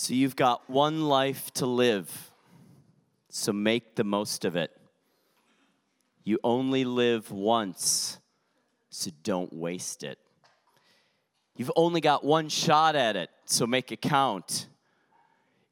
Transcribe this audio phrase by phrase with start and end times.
[0.00, 2.32] So you've got one life to live,
[3.28, 4.70] so make the most of it.
[6.24, 8.18] You only live once,
[8.88, 10.18] so don't waste it.
[11.54, 14.68] You've only got one shot at it, so make it count.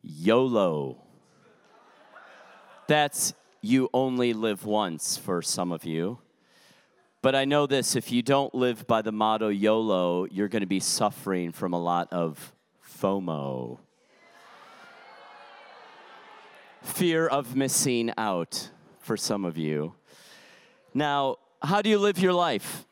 [0.02, 0.98] YOLO.
[2.86, 3.32] That's
[3.62, 6.18] you only live once for some of you.
[7.22, 10.66] But I know this if you don't live by the motto YOLO, you're going to
[10.66, 12.52] be suffering from a lot of
[13.00, 13.78] FOMO
[16.82, 19.94] fear of missing out for some of you.
[20.94, 22.84] Now, how do you live your life?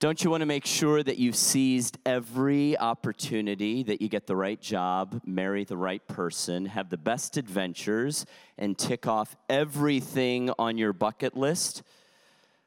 [0.00, 4.36] Don't you want to make sure that you've seized every opportunity, that you get the
[4.36, 8.26] right job, marry the right person, have the best adventures,
[8.58, 11.82] and tick off everything on your bucket list?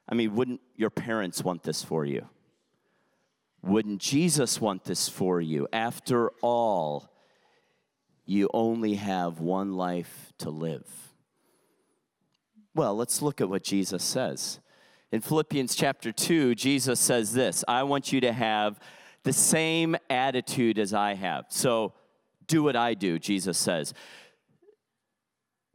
[0.09, 2.27] I mean, wouldn't your parents want this for you?
[3.61, 5.67] Wouldn't Jesus want this for you?
[5.71, 7.11] After all,
[8.27, 10.85] you only have one life to live.
[12.75, 14.59] Well, let's look at what Jesus says.
[15.11, 18.79] In Philippians chapter 2, Jesus says this I want you to have
[19.23, 21.45] the same attitude as I have.
[21.49, 21.93] So
[22.47, 23.93] do what I do, Jesus says.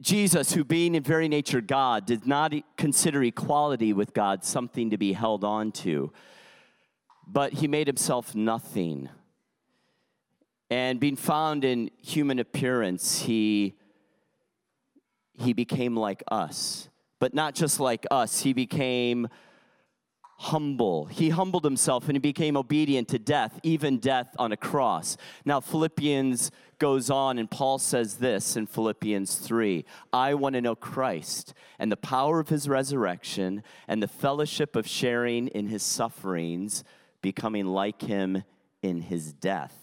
[0.01, 4.97] Jesus, who being in very nature God, did not consider equality with God something to
[4.97, 6.11] be held on to,
[7.25, 9.09] but he made himself nothing
[10.69, 13.75] and being found in human appearance, he,
[15.33, 16.89] he became like us.
[17.19, 19.27] But not just like us, he became
[20.37, 21.05] humble.
[21.05, 25.15] He humbled himself and he became obedient to death, even death on a cross.
[25.45, 30.75] Now, Philippians goes on, and Paul says this in Philippians 3 I want to know
[30.75, 36.83] Christ and the power of his resurrection and the fellowship of sharing in his sufferings,
[37.21, 38.43] becoming like him
[38.81, 39.82] in his death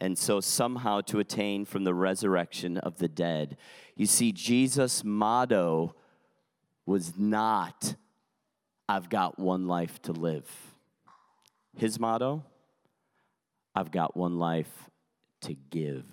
[0.00, 3.56] and so somehow to attain from the resurrection of the dead.
[3.94, 5.94] You see, Jesus' motto
[6.84, 7.96] was not,
[8.88, 10.48] I've got one life to live.
[11.76, 12.44] His motto,
[13.74, 14.90] I've got one life
[15.42, 16.06] to give.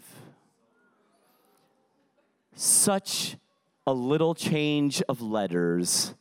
[2.55, 3.37] Such
[3.87, 6.13] a little change of letters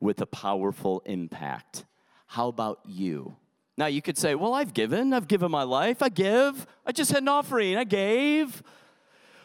[0.00, 1.84] with a powerful impact.
[2.26, 3.36] How about you?
[3.80, 7.12] Now you could say, Well, I've given, I've given my life, I give, I just
[7.12, 8.62] had an offering, I gave.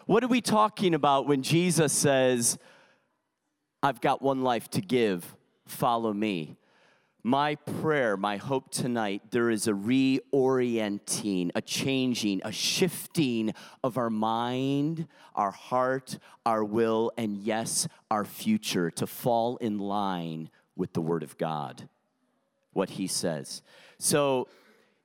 [0.07, 2.57] What are we talking about when Jesus says,
[3.81, 6.57] I've got one life to give, follow me?
[7.23, 13.53] My prayer, my hope tonight, there is a reorienting, a changing, a shifting
[13.85, 20.49] of our mind, our heart, our will, and yes, our future to fall in line
[20.75, 21.87] with the Word of God,
[22.75, 23.61] what He says.
[23.97, 24.47] So,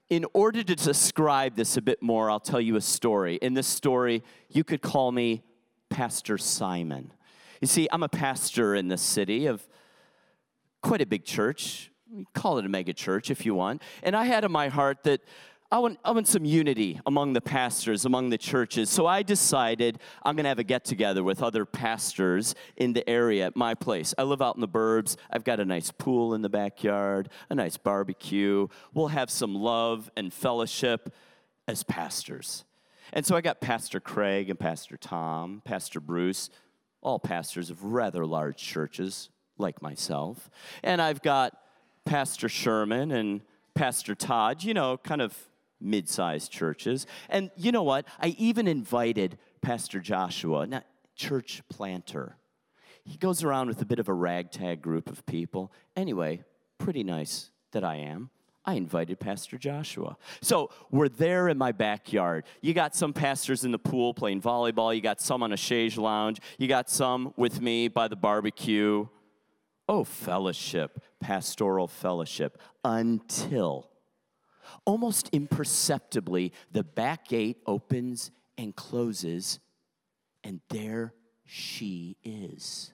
[0.08, 3.36] in order to describe this a bit more, I'll tell you a story.
[3.36, 5.44] In this story, you could call me
[5.88, 7.12] Pastor Simon.
[7.60, 9.66] You see, I'm a pastor in the city of
[10.82, 11.92] quite a big church.
[12.34, 13.82] Call it a mega church if you want.
[14.02, 15.20] And I had in my heart that
[15.72, 18.90] I want, I want some unity among the pastors, among the churches.
[18.90, 23.08] So I decided I'm going to have a get together with other pastors in the
[23.08, 24.12] area at my place.
[24.18, 25.16] I live out in the burbs.
[25.30, 28.66] I've got a nice pool in the backyard, a nice barbecue.
[28.94, 31.14] We'll have some love and fellowship
[31.68, 32.64] as pastors.
[33.12, 36.50] And so I got Pastor Craig and Pastor Tom, Pastor Bruce,
[37.00, 40.50] all pastors of rather large churches like myself.
[40.82, 41.56] And I've got
[42.04, 43.42] Pastor Sherman and
[43.74, 45.46] Pastor Todd, you know, kind of
[45.80, 47.06] mid sized churches.
[47.28, 48.06] And you know what?
[48.20, 52.36] I even invited Pastor Joshua, not church planter.
[53.04, 55.72] He goes around with a bit of a ragtag group of people.
[55.96, 56.44] Anyway,
[56.78, 58.30] pretty nice that I am.
[58.64, 60.16] I invited Pastor Joshua.
[60.42, 62.44] So we're there in my backyard.
[62.60, 64.94] You got some pastors in the pool playing volleyball.
[64.94, 66.40] You got some on a chaise lounge.
[66.58, 69.06] You got some with me by the barbecue.
[69.88, 73.89] Oh, fellowship, pastoral fellowship, until
[74.84, 79.58] Almost imperceptibly, the back gate opens and closes,
[80.44, 81.14] and there
[81.44, 82.92] she is.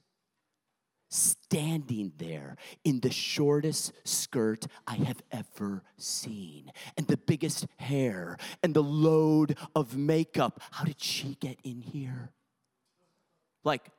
[1.08, 8.75] Standing there in the shortest skirt I have ever seen, and the biggest hair, and
[8.75, 10.61] the load of makeup.
[10.72, 12.32] How did she get in here?
[13.64, 13.90] Like,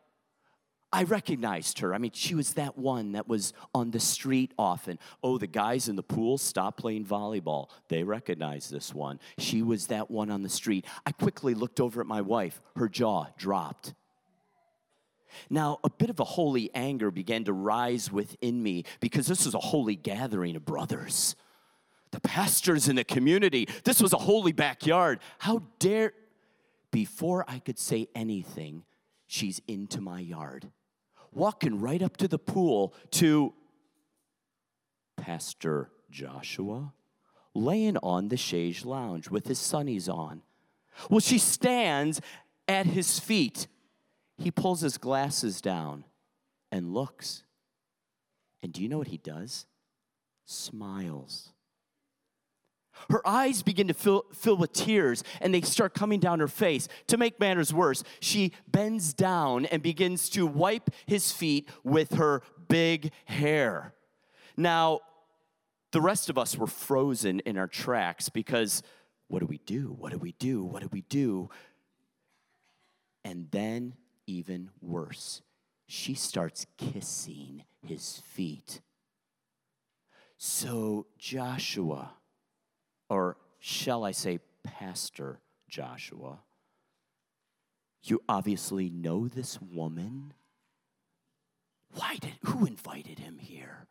[0.91, 1.93] I recognized her.
[1.93, 4.99] I mean, she was that one that was on the street often.
[5.21, 7.69] Oh, the guys in the pool stopped playing volleyball.
[7.89, 9.19] They recognized this one.
[9.37, 10.85] She was that one on the street.
[11.05, 12.61] I quickly looked over at my wife.
[12.77, 13.93] Her jaw dropped.
[15.49, 19.53] Now, a bit of a holy anger began to rise within me because this was
[19.53, 21.35] a holy gathering of brothers.
[22.11, 23.67] The pastors in the community.
[23.83, 25.19] This was a holy backyard.
[25.39, 26.13] How dare.
[26.89, 28.83] Before I could say anything,
[29.27, 30.71] she's into my yard,
[31.33, 33.53] walking right up to the pool to
[35.17, 36.93] Pastor Joshua,
[37.53, 40.41] laying on the chaise lounge with his sunnies on.
[41.09, 42.21] Well, she stands
[42.67, 43.67] at his feet.
[44.37, 46.05] He pulls his glasses down
[46.71, 47.43] and looks.
[48.61, 49.65] And do you know what he does?
[50.45, 51.53] Smiles.
[53.09, 56.87] Her eyes begin to fill, fill with tears and they start coming down her face.
[57.07, 62.41] To make matters worse, she bends down and begins to wipe his feet with her
[62.67, 63.93] big hair.
[64.55, 65.01] Now,
[65.91, 68.83] the rest of us were frozen in our tracks because
[69.27, 69.95] what do we do?
[69.97, 70.63] What do we do?
[70.63, 71.49] What do we do?
[73.23, 73.95] And then,
[74.25, 75.41] even worse,
[75.87, 78.81] she starts kissing his feet.
[80.37, 82.11] So, Joshua,
[83.09, 85.39] or shall I say, Pastor
[85.69, 86.39] Joshua,
[88.03, 90.33] you obviously know this woman.
[91.93, 93.87] Why did, who invited him here?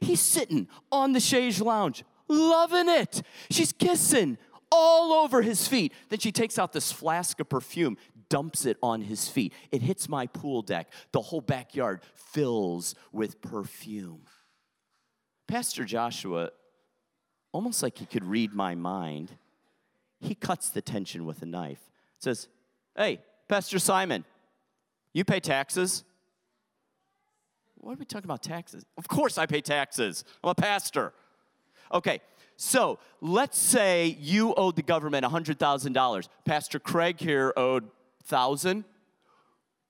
[0.00, 3.22] He's sitting on the chaise lounge, loving it.
[3.50, 4.38] She's kissing
[4.70, 5.92] all over his feet.
[6.08, 9.52] Then she takes out this flask of perfume, dumps it on his feet.
[9.70, 10.90] It hits my pool deck.
[11.12, 14.22] The whole backyard fills with perfume.
[15.46, 16.50] Pastor Joshua,
[17.52, 19.32] almost like he could read my mind,
[20.20, 21.80] he cuts the tension with a knife.
[22.18, 22.48] Says,
[22.96, 24.24] Hey, Pastor Simon,
[25.12, 26.04] you pay taxes?
[27.76, 28.84] What are we talking about taxes?
[28.96, 30.24] Of course I pay taxes.
[30.42, 31.12] I'm a pastor.
[31.92, 32.20] Okay,
[32.56, 36.28] so let's say you owed the government $100,000.
[36.44, 37.84] Pastor Craig here owed
[38.28, 38.84] 1000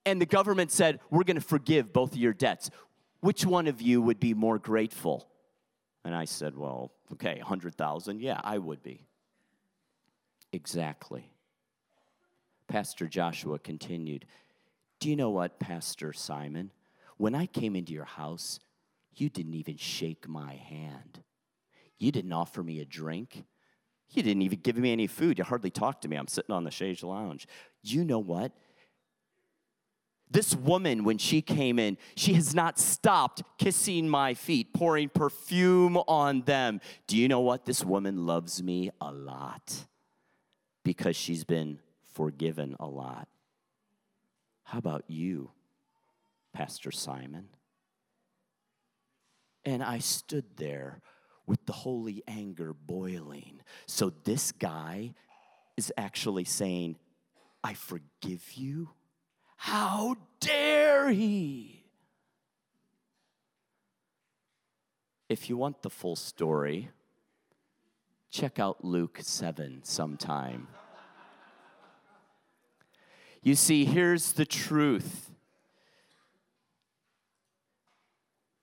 [0.05, 2.71] and the government said, We're going to forgive both of your debts.
[3.21, 5.29] Which one of you would be more grateful?
[6.05, 8.21] And I said, Well, okay, 100,000.
[8.21, 9.07] Yeah, I would be.
[10.53, 11.31] Exactly.
[12.69, 14.27] Pastor Joshua continued,
[15.01, 16.71] Do you know what, Pastor Simon?
[17.17, 18.61] When I came into your house,
[19.15, 21.23] you didn't even shake my hand.
[21.99, 23.45] You didn't offer me a drink.
[24.11, 25.39] You didn't even give me any food.
[25.39, 26.17] You hardly talked to me.
[26.17, 27.47] I'm sitting on the chaise lounge.
[27.83, 28.53] You know what?
[30.33, 35.99] This woman, when she came in, she has not stopped kissing my feet, pouring perfume
[36.09, 36.81] on them.
[37.07, 37.67] Do you know what?
[37.67, 39.87] This woman loves me a lot
[40.85, 41.81] because she's been
[42.15, 43.29] forgiven a lot.
[44.65, 45.51] How about you?
[46.55, 47.49] Pastor Simon.
[49.67, 51.03] And I stood there
[51.47, 53.61] with the holy anger boiling.
[53.87, 55.13] So this guy
[55.77, 56.97] is actually saying,
[57.63, 58.89] I forgive you?
[59.65, 61.85] How dare he?
[65.29, 66.89] If you want the full story,
[68.29, 70.67] check out Luke 7 sometime.
[73.41, 75.31] You see, here's the truth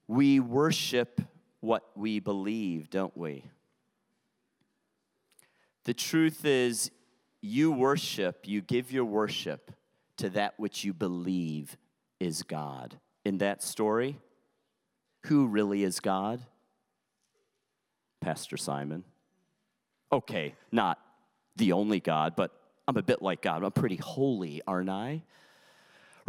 [0.05, 1.21] We worship
[1.61, 3.45] what we believe, don't we?
[5.85, 6.91] The truth is,
[7.39, 9.71] you worship, you give your worship
[10.19, 11.77] to that which you believe
[12.19, 12.99] is God.
[13.25, 14.17] In that story,
[15.25, 16.41] who really is God?
[18.21, 19.03] Pastor Simon.
[20.11, 20.99] Okay, not
[21.55, 22.51] the only God, but
[22.87, 23.63] I'm a bit like God.
[23.63, 25.23] I'm pretty holy, aren't I?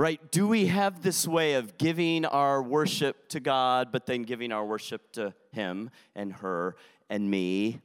[0.00, 0.32] right?
[0.32, 4.64] Do we have this way of giving our worship to God, but then giving our
[4.64, 6.74] worship to Him and her
[7.10, 7.82] and me?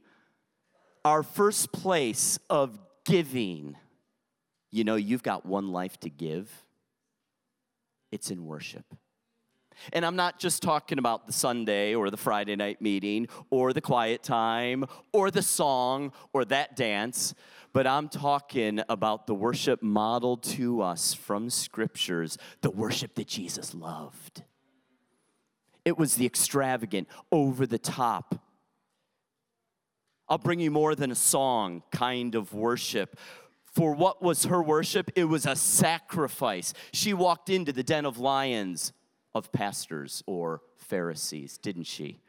[1.04, 3.76] Our first place of giving,
[4.76, 6.64] you know, you've got one life to give,
[8.12, 8.84] it's in worship.
[9.92, 13.80] And I'm not just talking about the Sunday or the Friday night meeting or the
[13.80, 17.34] quiet time or the song or that dance,
[17.72, 23.74] but I'm talking about the worship modeled to us from scriptures, the worship that Jesus
[23.74, 24.44] loved.
[25.86, 28.40] It was the extravagant, over the top.
[30.28, 33.16] I'll bring you more than a song kind of worship.
[33.76, 35.10] For what was her worship?
[35.16, 36.72] It was a sacrifice.
[36.94, 38.94] She walked into the den of lions
[39.34, 42.22] of pastors or Pharisees, didn't she?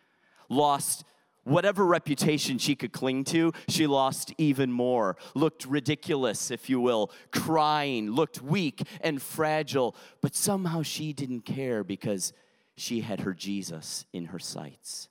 [0.50, 1.06] Lost
[1.46, 5.16] whatever reputation she could cling to, she lost even more.
[5.36, 11.82] Looked ridiculous, if you will, crying, looked weak and fragile, but somehow she didn't care
[11.82, 12.34] because
[12.76, 15.08] she had her Jesus in her sights.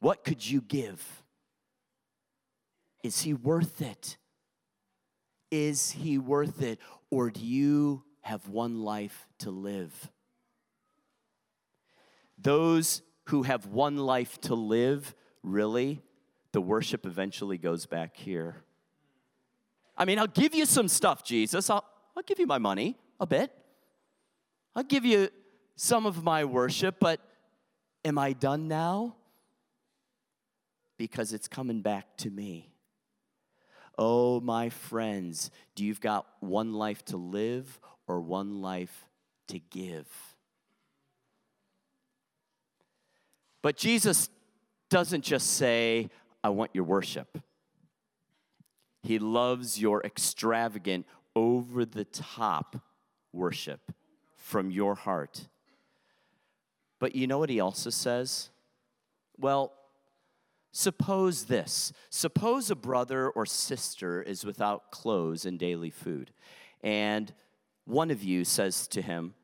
[0.00, 1.22] What could you give?
[3.04, 4.16] Is he worth it?
[5.50, 6.78] Is he worth it?
[7.10, 10.10] Or do you have one life to live?
[12.38, 16.02] Those who have one life to live really,
[16.52, 18.62] the worship eventually goes back here.
[19.96, 21.68] I mean, I'll give you some stuff, Jesus.
[21.68, 21.84] I'll,
[22.16, 23.52] I'll give you my money a bit.
[24.74, 25.28] I'll give you
[25.76, 27.20] some of my worship, but
[28.04, 29.16] am I done now?
[30.96, 32.69] Because it's coming back to me.
[33.98, 39.06] Oh, my friends, do you've got one life to live or one life
[39.48, 40.08] to give?
[43.62, 44.28] But Jesus
[44.88, 46.08] doesn't just say,
[46.42, 47.38] I want your worship.
[49.02, 51.06] He loves your extravagant,
[51.36, 52.76] over the top
[53.32, 53.92] worship
[54.36, 55.48] from your heart.
[56.98, 58.50] But you know what he also says?
[59.38, 59.72] Well,
[60.72, 66.32] suppose this suppose a brother or sister is without clothes and daily food,
[66.82, 67.32] and
[67.84, 69.34] one of you says to him,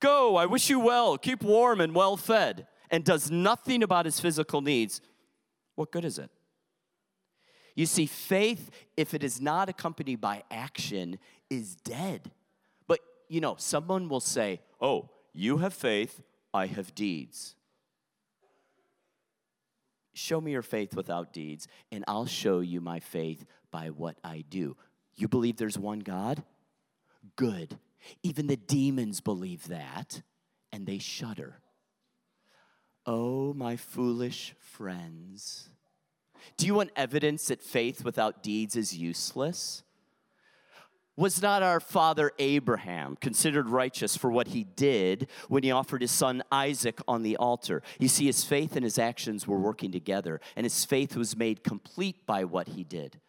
[0.00, 4.20] Go, I wish you well, keep warm and well fed, and does nothing about his
[4.20, 5.00] physical needs.
[5.74, 6.30] What good is it?
[7.74, 12.30] You see, faith, if it is not accompanied by action, is dead.
[12.86, 16.20] But, you know, someone will say, Oh, you have faith,
[16.52, 17.54] I have deeds.
[20.12, 24.44] Show me your faith without deeds, and I'll show you my faith by what I
[24.48, 24.76] do.
[25.14, 26.42] You believe there's one God?
[27.36, 27.78] Good.
[28.22, 30.22] Even the demons believe that,
[30.72, 31.60] and they shudder.
[33.06, 35.68] Oh, my foolish friends.
[36.56, 39.82] Do you want evidence that faith without deeds is useless?
[41.16, 46.10] Was not our father Abraham considered righteous for what he did when he offered his
[46.10, 47.82] son Isaac on the altar?
[47.98, 51.62] You see, his faith and his actions were working together, and his faith was made
[51.62, 53.20] complete by what he did.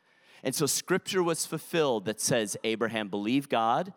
[0.43, 3.93] And so scripture was fulfilled that says Abraham believed God,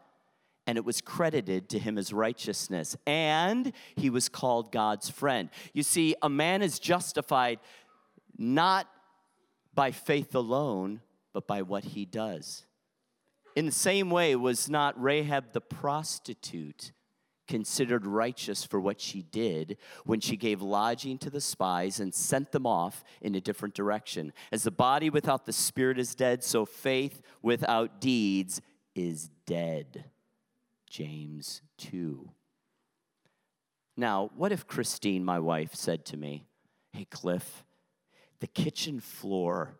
[0.66, 5.50] and it was credited to him as righteousness, and he was called God's friend.
[5.72, 7.60] You see, a man is justified
[8.36, 8.88] not
[9.74, 11.00] by faith alone,
[11.32, 12.64] but by what he does.
[13.54, 16.92] In the same way, was not Rahab the prostitute
[17.46, 22.52] considered righteous for what she did when she gave lodging to the spies and sent
[22.52, 24.32] them off in a different direction?
[24.50, 28.60] As the body without the spirit is dead, so faith without deeds
[28.94, 30.04] is dead.
[30.88, 32.28] James 2.
[33.96, 36.46] Now, what if Christine, my wife, said to me,
[36.92, 37.64] Hey, Cliff,
[38.40, 39.76] the kitchen floor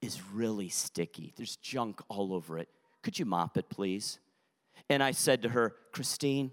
[0.00, 1.32] is really sticky.
[1.36, 2.68] There's junk all over it.
[3.06, 4.18] Could you mop it, please?
[4.90, 6.50] And I said to her, Christine,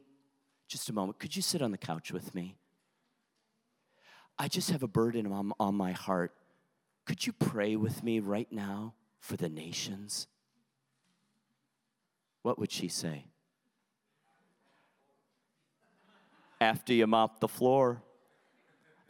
[0.68, 2.58] just a moment, could you sit on the couch with me?
[4.38, 6.32] I just have a burden on, on my heart.
[7.08, 10.28] Could you pray with me right now for the nations?
[12.44, 13.26] What would she say?
[16.62, 18.04] After you mop the floor,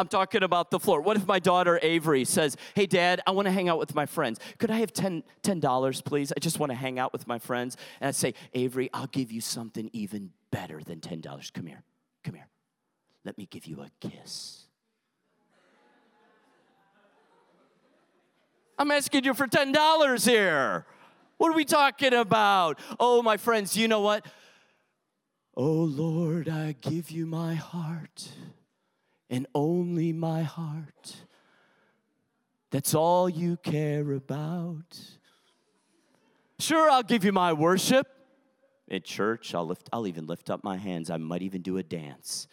[0.04, 1.00] I'm talking about the floor.
[1.00, 4.06] What if my daughter Avery says, Hey, dad, I want to hang out with my
[4.06, 4.38] friends.
[4.58, 6.34] Could I have $10, $10 please?
[6.36, 7.78] I just want to hang out with my friends.
[8.02, 11.54] And I say, Avery, I'll give you something even better than $10.
[11.54, 11.84] Come here.
[12.26, 12.50] Come here.
[13.24, 14.66] Let me give you a kiss.
[18.78, 20.86] I'm asking you for $10 here.
[21.38, 22.78] What are we talking about?
[23.00, 24.26] Oh, my friends, you know what?
[25.56, 28.28] Oh, Lord, I give you my heart
[29.34, 31.16] and only my heart.
[32.70, 35.00] That's all you care about.
[36.60, 38.06] Sure, I'll give you my worship.
[38.92, 41.10] At church, I'll, lift, I'll even lift up my hands.
[41.10, 42.48] I might even do a dance.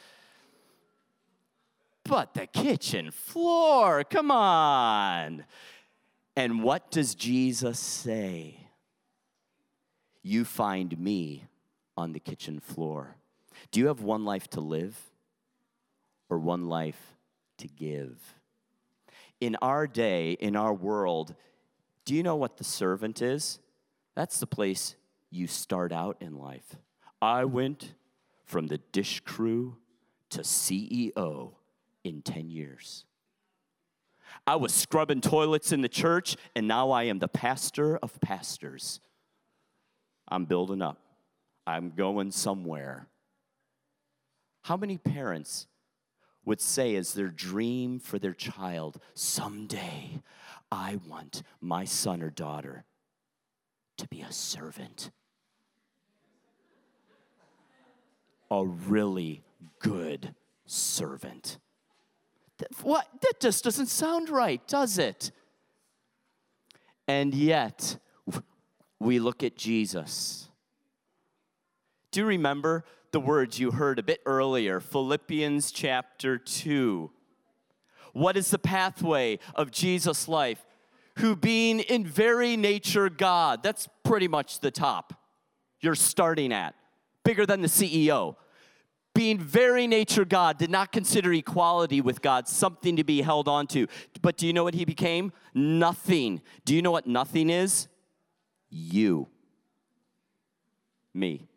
[2.05, 5.45] But the kitchen floor, come on.
[6.35, 8.69] And what does Jesus say?
[10.23, 11.45] You find me
[11.95, 13.17] on the kitchen floor.
[13.71, 15.10] Do you have one life to live?
[16.31, 17.17] Or one life
[17.59, 18.37] to give.
[19.41, 21.35] In our day, in our world,
[22.05, 23.59] do you know what the servant is?
[24.15, 24.95] That's the place
[25.31, 26.77] you start out in life.
[27.21, 27.95] I went
[28.45, 29.77] from the dish crew
[30.31, 31.53] to CEO
[32.05, 33.05] in 10 years.
[34.47, 39.01] I was scrubbing toilets in the church, and now I am the pastor of pastors.
[40.29, 41.01] I'm building up,
[41.67, 43.07] I'm going somewhere.
[44.63, 45.67] How many parents
[46.45, 50.23] would say as their dream for their child someday,
[50.73, 52.85] I want my son or daughter
[53.99, 55.11] to be a servant.
[58.51, 59.43] A really
[59.79, 60.35] good
[60.67, 61.59] servant.
[62.83, 63.07] What?
[63.23, 65.31] That just doesn't sound right, does it?
[67.07, 67.99] And yet,
[68.99, 70.51] we look at Jesus.
[72.11, 77.11] Do you remember the words you heard a bit earlier, Philippians chapter 2.
[78.13, 80.65] What is the pathway of Jesus' life?
[81.19, 85.15] Who, being in very nature God, that's pretty much the top
[85.81, 86.75] you're starting at,
[87.25, 88.37] bigger than the CEO.
[89.15, 93.67] Being very nature God, did not consider equality with God something to be held on
[93.69, 93.89] to.
[94.23, 95.33] But do you know what he became?
[95.53, 96.43] Nothing.
[96.65, 97.89] Do you know what nothing is?
[98.71, 99.27] You.
[101.13, 101.50] Me.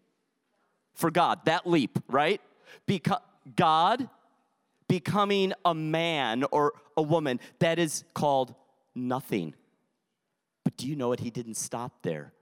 [0.94, 2.42] For God, that leap, right?
[2.86, 3.20] Because
[3.56, 4.10] God
[4.88, 8.54] becoming a man or a woman, that is called
[8.94, 9.56] nothing.
[10.64, 11.20] But do you know what?
[11.20, 12.34] He didn't stop there.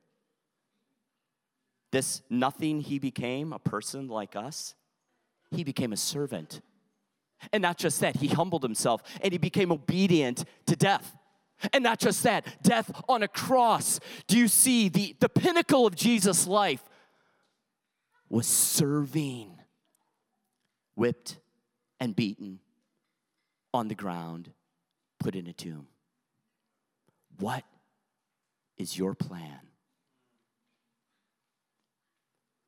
[1.92, 4.76] This nothing he became, a person like us,
[5.50, 6.62] he became a servant.
[7.52, 11.16] And not just that, he humbled himself and he became obedient to death.
[11.74, 14.00] And not just that, death on a cross.
[14.28, 16.84] Do you see the, the pinnacle of Jesus' life
[18.32, 19.60] was serving,
[20.96, 21.38] whipped
[22.00, 22.60] and beaten
[23.74, 24.52] on the ground,
[25.20, 25.88] put in a tomb.
[27.40, 27.66] What
[28.78, 29.60] is your plan?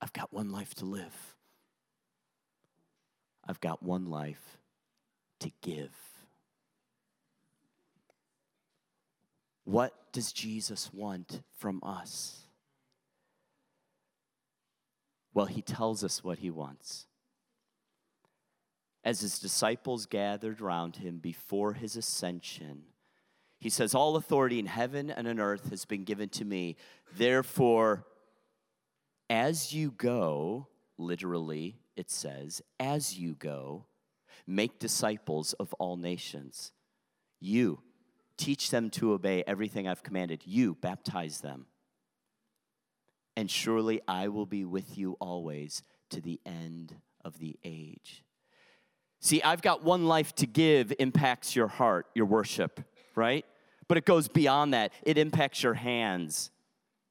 [0.01, 1.35] I've got one life to live.
[3.47, 4.57] I've got one life
[5.39, 5.95] to give.
[9.63, 12.41] What does Jesus want from us?
[15.33, 17.07] Well, he tells us what he wants
[19.03, 22.83] as his disciples gathered around him before his ascension,
[23.59, 26.75] he says, All authority in heaven and on earth has been given to me.
[27.15, 28.05] Therefore,
[29.29, 33.85] as you go, literally, it says, as you go,
[34.47, 36.71] make disciples of all nations.
[37.39, 37.79] You
[38.37, 40.41] teach them to obey everything I've commanded.
[40.45, 41.65] You baptize them.
[43.35, 48.23] And surely I will be with you always to the end of the age.
[49.19, 52.81] See, I've got one life to give impacts your heart, your worship,
[53.15, 53.45] right?
[53.87, 54.91] But it goes beyond that.
[55.03, 56.51] It impacts your hands,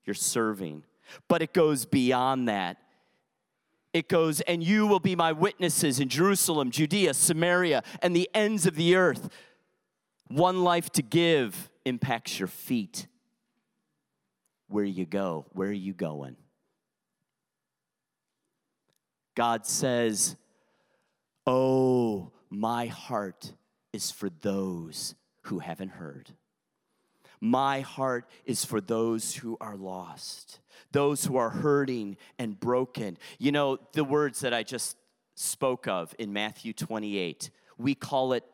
[0.04, 0.84] your serving.
[1.28, 2.76] But it goes beyond that.
[3.92, 8.64] It goes, and you will be my witnesses in Jerusalem, Judea, Samaria, and the ends
[8.66, 9.28] of the earth.
[10.28, 13.06] One life to give impacts your feet.
[14.72, 16.36] Where you go, where are you going?
[19.34, 20.36] God says,
[21.46, 23.52] Oh, my heart
[23.92, 26.30] is for those who haven't heard.
[27.38, 30.60] My heart is for those who are lost,
[30.92, 33.18] those who are hurting and broken.
[33.38, 34.96] You know, the words that I just
[35.34, 38.44] spoke of in Matthew 28, we call it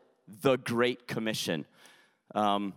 [0.41, 1.65] the Great Commission.
[2.33, 2.73] Um,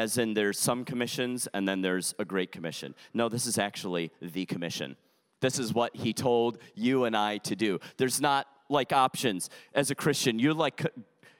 [0.00, 2.94] as in, there's some commissions and then there's a Great Commission.
[3.12, 4.96] No, this is actually the commission.
[5.40, 7.78] This is what he told you and I to do.
[7.98, 10.38] There's not like options as a Christian.
[10.38, 10.86] You're like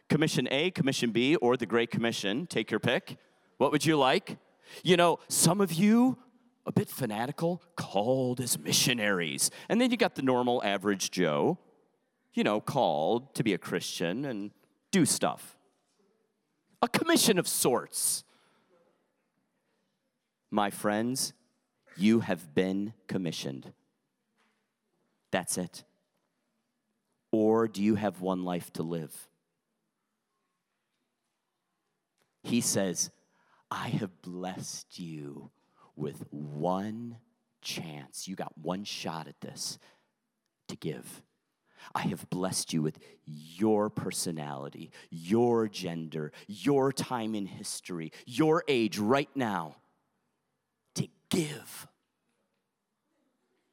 [0.08, 2.46] Commission A, Commission B, or the Great Commission.
[2.46, 3.16] Take your pick.
[3.58, 4.36] What would you like?
[4.84, 6.18] You know, some of you,
[6.66, 9.50] a bit fanatical, called as missionaries.
[9.68, 11.58] And then you got the normal average Joe,
[12.34, 14.50] you know, called to be a Christian and
[14.90, 15.56] do stuff.
[16.82, 18.24] A commission of sorts.
[20.50, 21.32] My friends,
[21.96, 23.72] you have been commissioned.
[25.30, 25.84] That's it.
[27.30, 29.28] Or do you have one life to live?
[32.42, 33.10] He says,
[33.70, 35.50] I have blessed you
[35.94, 37.18] with one
[37.60, 38.26] chance.
[38.26, 39.78] You got one shot at this
[40.68, 41.22] to give.
[41.94, 48.98] I have blessed you with your personality, your gender, your time in history, your age
[48.98, 49.76] right now
[51.30, 51.86] give.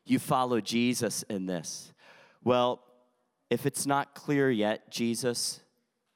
[0.05, 1.93] You follow Jesus in this.
[2.43, 2.81] Well,
[3.49, 5.59] if it's not clear yet, Jesus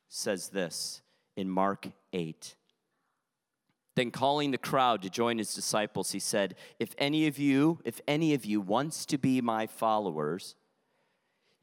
[0.08, 1.01] says this
[1.36, 2.56] in Mark 8.
[3.95, 7.99] Then calling the crowd to join his disciples, he said, If any of you, if
[8.08, 10.56] any of you wants to be my followers,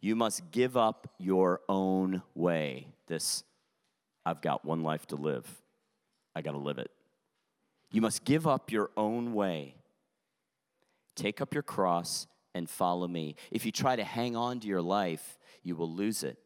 [0.01, 2.89] you must give up your own way.
[3.07, 3.45] This,
[4.27, 5.47] I've got one life to live.
[6.35, 6.91] I got to live it.
[7.91, 9.77] You must give up your own way.
[11.17, 13.37] Take up your cross and follow me.
[13.51, 16.39] If you try to hang on to your life, you will lose it.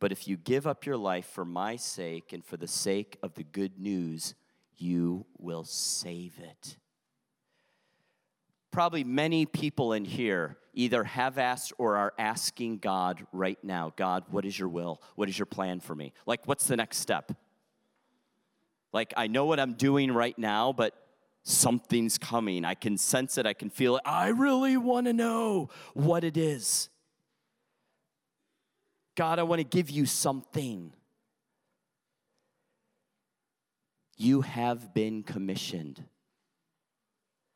[0.00, 3.34] But if you give up your life for my sake and for the sake of
[3.34, 4.34] the good news,
[4.76, 6.76] you will save it.
[8.70, 14.24] Probably many people in here either have asked or are asking God right now God,
[14.30, 15.02] what is your will?
[15.16, 16.12] What is your plan for me?
[16.26, 17.32] Like, what's the next step?
[18.92, 20.94] Like, I know what I'm doing right now, but
[21.42, 22.64] something's coming.
[22.64, 24.02] I can sense it, I can feel it.
[24.04, 26.88] I really want to know what it is.
[29.16, 30.92] God, I want to give you something.
[34.16, 36.04] You have been commissioned.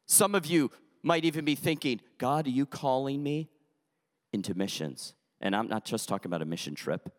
[0.07, 0.71] Some of you
[1.03, 3.49] might even be thinking, God, are you calling me
[4.33, 5.15] into missions?
[5.41, 7.13] And I'm not just talking about a mission trip,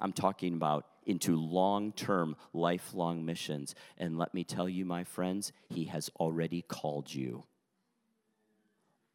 [0.00, 3.74] I'm talking about into long term, lifelong missions.
[3.98, 7.44] And let me tell you, my friends, He has already called you.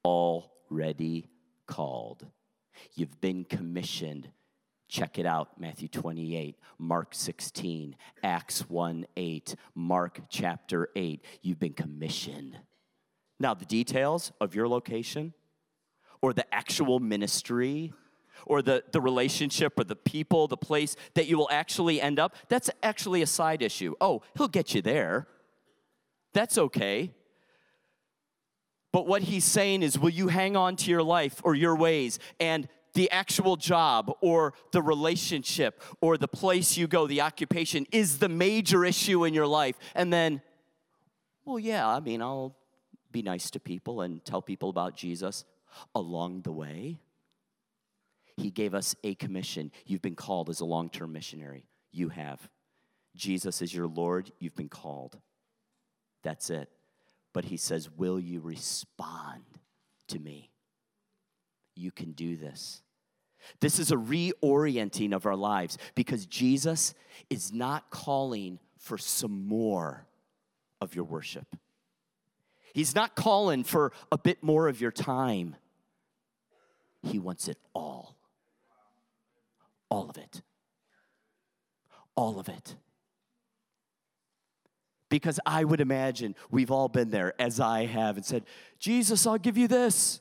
[0.04, 1.30] Already
[1.68, 2.26] called.
[2.94, 4.30] You've been commissioned.
[4.88, 11.26] Check it out Matthew 28, Mark 16, Acts 1 8, Mark chapter 8.
[11.42, 12.60] You've been commissioned.
[13.40, 15.34] Now, the details of your location
[16.22, 17.94] or the actual ministry
[18.46, 22.36] or the, the relationship or the people, the place that you will actually end up,
[22.50, 23.96] that's actually a side issue.
[24.00, 25.28] Oh, he'll get you there.
[26.34, 27.14] That's okay.
[28.92, 32.18] But what he's saying is, will you hang on to your life or your ways
[32.40, 38.20] and the actual job or the relationship or the place you go, the occupation, is
[38.20, 39.78] the major issue in your life?
[39.94, 40.42] And then,
[41.44, 42.56] well, yeah, I mean, I'll
[43.12, 45.44] be nice to people and tell people about Jesus
[45.94, 47.00] along the way.
[48.38, 49.72] He gave us a commission.
[49.86, 51.68] You've been called as a long term missionary.
[51.92, 52.50] You have.
[53.16, 54.32] Jesus is your Lord.
[54.40, 55.18] You've been called.
[56.24, 56.70] That's it.
[57.34, 59.44] But he says, Will you respond
[60.10, 60.52] to me?
[61.76, 62.82] You can do this.
[63.60, 66.94] This is a reorienting of our lives because Jesus
[67.30, 70.08] is not calling for some more
[70.82, 71.56] of your worship.
[72.74, 75.56] He's not calling for a bit more of your time.
[77.04, 78.18] He wants it all.
[79.90, 80.42] All of it.
[82.16, 82.76] All of it.
[85.10, 88.44] Because I would imagine we've all been there, as I have, and said,
[88.80, 90.20] Jesus, I'll give you this.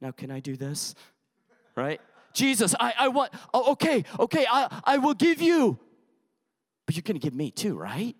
[0.00, 0.94] Now, can I do this?
[1.76, 2.00] Right?
[2.32, 5.78] Jesus, I, I want, oh, okay, okay, I, I will give you.
[6.86, 8.16] But you're gonna give me too, right?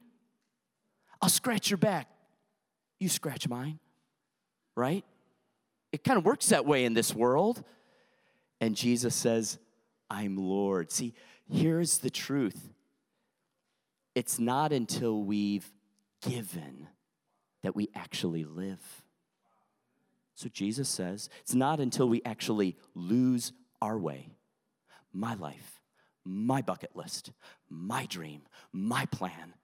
[1.22, 2.08] I'll scratch your back
[2.98, 3.78] you scratch mine,
[4.74, 5.04] right?
[5.92, 7.62] It kind of works that way in this world.
[8.60, 9.58] And Jesus says,
[10.10, 10.90] I'm Lord.
[10.90, 11.14] See,
[11.50, 12.70] here's the truth
[14.14, 15.70] it's not until we've
[16.22, 16.88] given
[17.62, 18.80] that we actually live.
[20.34, 24.30] So Jesus says, it's not until we actually lose our way,
[25.12, 25.80] my life,
[26.24, 27.32] my bucket list,
[27.68, 28.42] my dream,
[28.72, 29.54] my plan.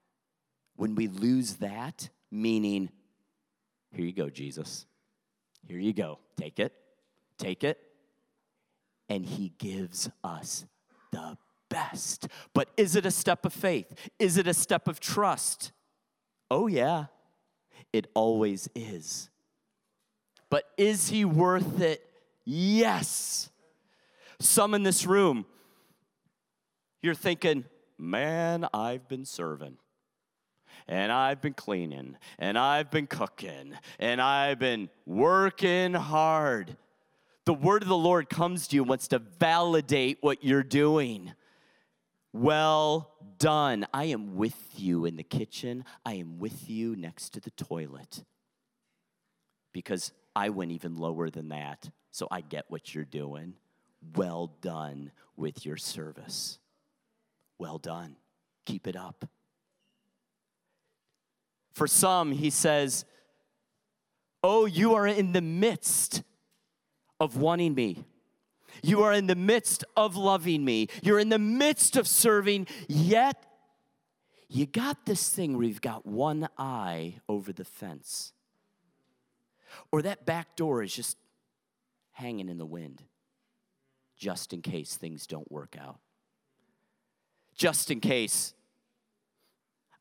[0.77, 2.91] When we lose that, meaning
[3.93, 4.87] here you go, Jesus.
[5.67, 6.19] Here you go.
[6.37, 6.73] Take it.
[7.39, 7.79] Take it.
[9.09, 10.65] And he gives us
[11.13, 11.37] the
[11.69, 12.29] best.
[12.55, 13.93] But is it a step of faith?
[14.19, 15.73] Is it a step of trust?
[16.51, 17.07] Oh, yeah,
[17.93, 19.31] it always is.
[20.51, 22.05] But is he worth it?
[22.45, 23.51] Yes.
[24.41, 25.47] Some in this room,
[27.03, 27.65] you're thinking,
[27.99, 29.79] man, I've been serving
[30.87, 36.77] and I've been cleaning, and I've been cooking, and I've been working hard.
[37.47, 41.33] The word of the Lord comes to you and wants to validate what you're doing.
[42.33, 43.87] Well done.
[43.93, 45.85] I am with you in the kitchen.
[46.07, 48.25] I am with you next to the toilet.
[49.73, 53.55] Because I went even lower than that, so I get what you're doing.
[54.17, 56.59] Well done with your service.
[57.59, 58.17] Well done.
[58.65, 59.29] Keep it up.
[61.73, 63.05] For some, he says,
[64.43, 66.23] Oh, you are in the midst
[67.25, 68.05] of wanting me.
[68.83, 70.89] You are in the midst of loving me.
[71.03, 73.45] You're in the midst of serving, yet
[74.49, 78.33] you got this thing where you've got one eye over the fence.
[79.91, 81.17] Or that back door is just
[82.13, 83.03] hanging in the wind,
[84.17, 85.99] just in case things don't work out.
[87.57, 88.55] Just in case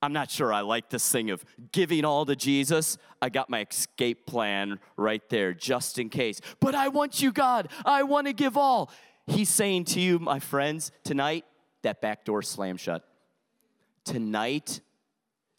[0.03, 2.97] I'm not sure I like this thing of giving all to Jesus.
[3.21, 6.41] I got my escape plan right there just in case.
[6.59, 7.69] But I want you, God.
[7.85, 8.91] I want to give all.
[9.27, 11.45] He's saying to you, my friends, tonight,
[11.83, 13.07] that back door slam shut.
[14.03, 14.81] Tonight,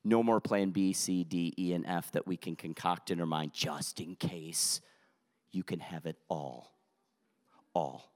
[0.05, 3.27] no more plan B, C, D, E, and F that we can concoct in our
[3.27, 4.83] mind just in case.
[5.53, 6.75] You can have it all.
[7.73, 8.14] All.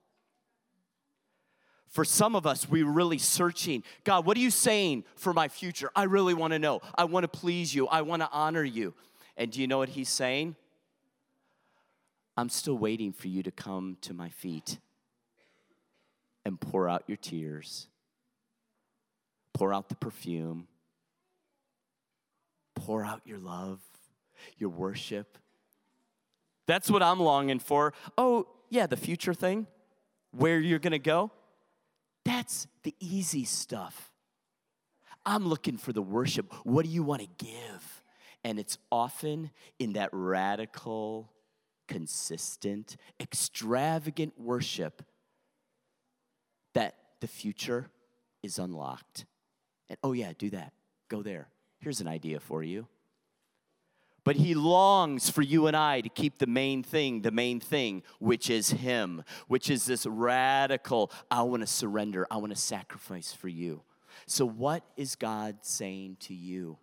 [1.88, 5.90] For some of us, we're really searching God, what are you saying for my future?
[5.96, 6.81] I really want to know.
[6.94, 7.87] I want to please you.
[7.88, 8.94] I want to honor you.
[9.37, 10.57] And do you know what He's saying?
[12.37, 14.79] I'm still waiting for you to come to my feet
[16.44, 17.88] and pour out your tears,
[19.53, 20.68] pour out the perfume,
[22.74, 23.81] pour out your love,
[24.57, 25.37] your worship.
[26.66, 27.92] That's what I'm longing for.
[28.16, 29.66] Oh, yeah, the future thing,
[30.31, 31.33] where you're going to go.
[32.29, 34.12] That's the easy stuff.
[35.25, 36.53] I'm looking for the worship.
[36.64, 38.03] What do you want to give?
[38.45, 41.33] And it's often in that radical,
[41.87, 45.03] consistent, extravagant worship
[46.75, 47.88] that the future
[48.43, 49.25] is unlocked.
[49.88, 50.73] And oh, yeah, do that.
[51.09, 51.49] Go there.
[51.79, 52.87] Here's an idea for you.
[54.29, 58.03] But he longs for you and I to keep the main thing, the main thing,
[58.19, 63.33] which is him, which is this radical, I want to surrender, I want to sacrifice
[63.33, 63.85] for you.
[64.27, 66.77] So, what is God saying to you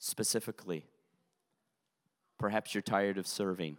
[0.00, 0.84] specifically?
[2.38, 3.78] Perhaps you're tired of serving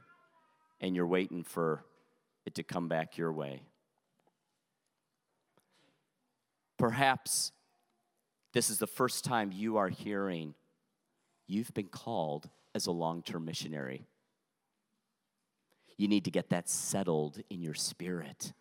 [0.82, 1.86] and you're waiting for
[2.48, 3.62] it to come back your way.
[6.80, 7.52] Perhaps
[8.54, 10.56] this is the first time you are hearing
[11.48, 14.08] you've been called as a long term missionary.
[15.98, 18.54] You need to get that settled in your spirit.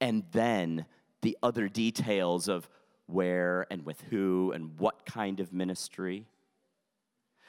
[0.00, 0.86] And then
[1.22, 2.68] the other details of
[3.06, 6.26] where and with who and what kind of ministry.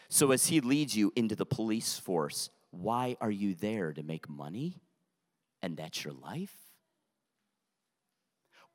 [0.10, 4.28] So, as he leads you into the police force, why are you there to make
[4.28, 4.82] money?
[5.62, 6.56] And that's your life?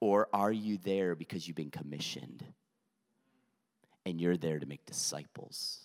[0.01, 2.45] Or are you there because you've been commissioned?
[4.07, 5.81] And you're there to make disciples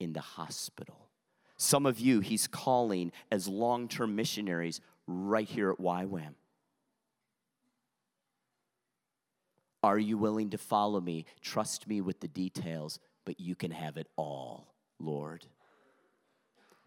[0.00, 1.08] in the hospital.
[1.56, 6.34] Some of you, he's calling as long term missionaries right here at YWAM.
[9.84, 11.24] Are you willing to follow me?
[11.40, 15.46] Trust me with the details, but you can have it all, Lord.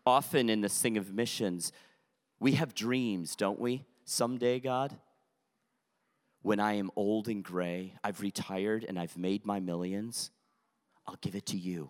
[0.05, 1.71] Often in this thing of missions,
[2.39, 3.85] we have dreams, don't we?
[4.03, 4.97] Someday, God,
[6.41, 10.31] when I am old and gray, I've retired and I've made my millions,
[11.11, 11.89] I'll give it to you.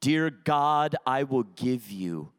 [0.00, 2.30] Dear God, I will give you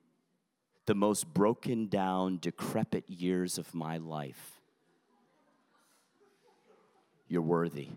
[0.86, 4.62] the most broken down, decrepit years of my life.
[7.28, 7.90] You're worthy.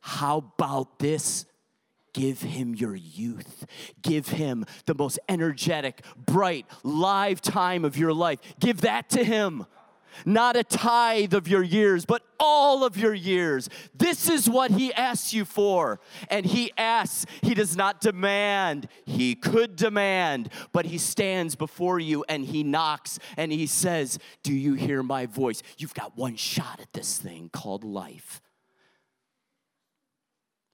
[0.00, 1.44] How about this?
[2.14, 3.66] Give him your youth.
[4.00, 8.40] Give him the most energetic, bright, live time of your life.
[8.58, 9.66] Give that to him
[10.24, 13.68] not a tithe of your years, but all of your years.
[13.94, 16.00] This is what he asks you for.
[16.28, 18.88] And he asks, he does not demand.
[19.04, 24.52] He could demand, but he stands before you and he knocks and he says, Do
[24.52, 25.62] you hear my voice?
[25.78, 28.40] You've got one shot at this thing called life.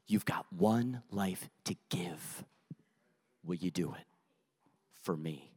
[0.07, 2.45] You've got one life to give.
[3.45, 4.07] Will you do it
[5.03, 5.56] for me?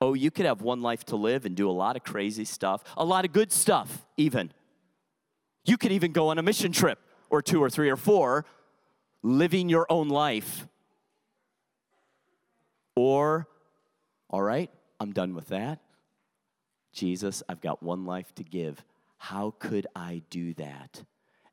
[0.00, 2.82] Oh, you could have one life to live and do a lot of crazy stuff,
[2.96, 4.52] a lot of good stuff, even.
[5.64, 6.98] You could even go on a mission trip
[7.30, 8.44] or two or three or four,
[9.22, 10.66] living your own life.
[12.96, 13.46] Or,
[14.28, 15.80] all right, I'm done with that.
[16.92, 18.84] Jesus, I've got one life to give.
[19.16, 21.04] How could I do that?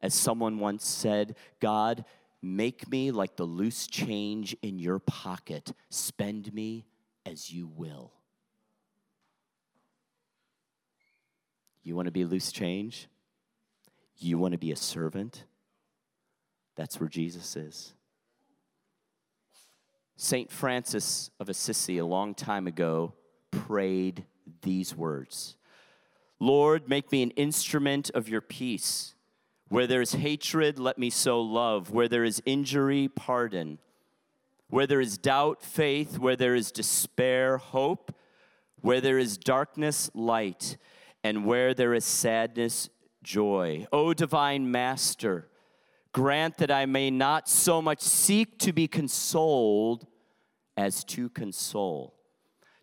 [0.02, 2.04] As someone once said, God,
[2.42, 5.74] make me like the loose change in your pocket.
[5.90, 6.86] Spend me
[7.26, 8.12] as you will.
[11.84, 13.08] You want to be loose change?
[14.18, 15.46] You want to be a servant?
[16.76, 17.94] That's where Jesus is.
[20.18, 20.52] St.
[20.52, 23.14] Francis of Assisi, a long time ago,
[23.52, 24.26] prayed
[24.62, 25.56] these words
[26.40, 29.14] Lord, make me an instrument of your peace.
[29.68, 31.92] Where there is hatred, let me sow love.
[31.92, 33.78] Where there is injury, pardon.
[34.70, 36.18] Where there is doubt, faith.
[36.18, 38.16] Where there is despair, hope.
[38.82, 40.78] Where there is darkness, light
[41.30, 42.90] and where there is sadness,
[43.22, 43.86] joy.
[43.94, 45.48] O divine Master,
[46.12, 50.08] grant that I may not so much seek to be consoled
[50.76, 52.16] as to console,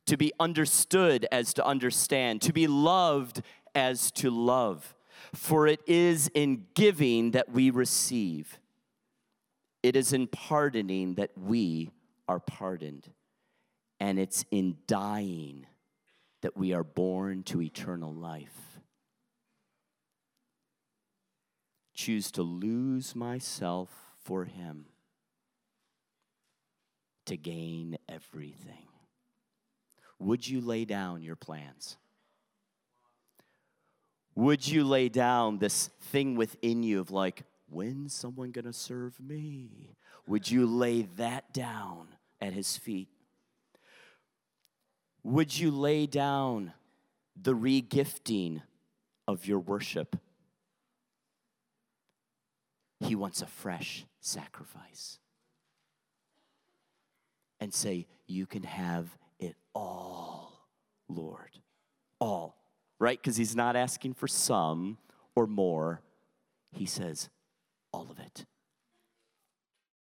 [0.07, 3.43] to be understood as to understand, to be loved
[3.75, 4.95] as to love.
[5.35, 8.61] For it is in giving that we receive,
[9.83, 11.91] it is in pardoning that we
[12.29, 13.11] are pardoned,
[13.99, 15.67] and it's in dying
[16.47, 18.79] that we are born to eternal life.
[21.93, 23.91] Choose to lose myself
[24.23, 24.85] for Him
[27.25, 28.87] to gain everything.
[30.21, 31.97] Would you lay down your plans?
[34.37, 39.97] Would you lay down this thing within you of like, when's someone gonna serve me?
[40.29, 42.07] Would you lay that down
[42.41, 43.09] at his feet?
[45.27, 46.73] Would you lay down
[47.35, 48.63] the regifting
[49.27, 50.15] of your worship?
[53.01, 55.19] He wants a fresh sacrifice.
[57.59, 60.69] And say, You can have it all,
[61.09, 61.59] Lord.
[62.21, 62.57] All.
[63.01, 63.21] right?
[63.21, 64.97] Because he's not asking for some
[65.35, 66.03] or more.
[66.71, 67.31] He says,
[67.93, 68.47] all of it.